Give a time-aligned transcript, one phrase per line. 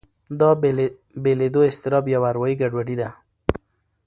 [0.39, 0.49] دا
[1.23, 3.09] بېلېدو اضطراب یوه اروایي ګډوډي ده.